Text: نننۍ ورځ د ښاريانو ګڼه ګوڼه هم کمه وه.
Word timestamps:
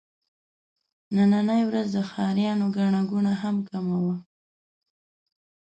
نننۍ 1.15 1.61
ورځ 1.69 1.87
د 1.95 1.97
ښاريانو 2.11 2.65
ګڼه 2.77 3.01
ګوڼه 3.11 3.33
هم 3.41 3.55
کمه 3.69 3.97
وه. 4.03 4.15